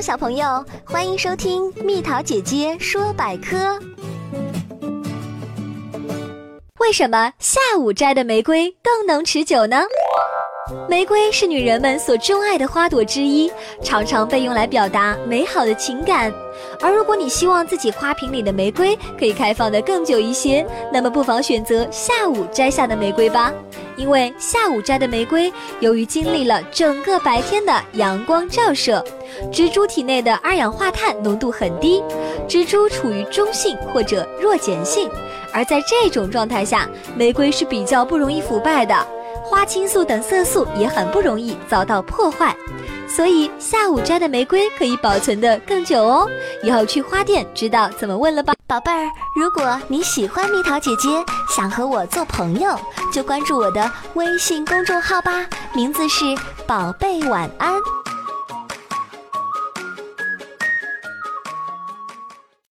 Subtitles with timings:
[0.00, 3.78] 小朋友，欢迎收听蜜桃姐姐说百科。
[6.78, 9.82] 为什么下午摘的玫瑰更能持久呢？
[10.88, 13.52] 玫瑰是女人们所钟爱的花朵之一，
[13.82, 16.32] 常常被用来表达美好的情感。
[16.80, 23.52] 而如果你希望自己花瓶里的玫瑰可以开放的更久一些，那么不妨选择下午摘下的玫瑰吧。
[24.00, 29.04] 因为下午摘的玫瑰，由于经历了整个白天的阳光照射，
[29.52, 32.02] 植株体内的二氧化碳浓度很低，
[32.48, 35.10] 植株处于中性或者弱碱性。
[35.52, 39.06] 而在这种状态下，玫瑰是比较不容易腐败的，
[39.50, 42.56] 花青素等色素也很不容易遭到破坏。
[43.08, 46.30] 所以下午摘的玫瑰可以保存的更久哦。
[46.62, 49.10] 以后去花店知道怎么问了吧，宝贝儿。
[49.34, 51.08] 如果你喜欢蜜桃姐姐，
[51.48, 52.78] 想和我做朋友，
[53.12, 56.24] 就关注我的微信公众号吧，名字是
[56.68, 57.99] 宝贝晚安。